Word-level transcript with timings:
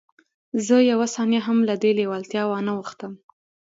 زه 0.65 0.75
یوه 0.91 1.07
ثانیه 1.15 1.41
هم 1.47 1.57
له 1.67 1.75
دې 1.81 1.91
لېوالتیا 1.99 2.43
وانه 2.47 2.71
وښتم 2.75 3.13